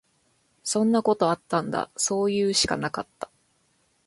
[0.63, 1.91] そんなことあったんだ。
[1.95, 3.29] そういうしかなかった。